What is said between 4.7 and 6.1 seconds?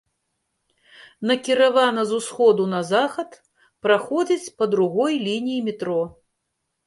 другой лініі метро.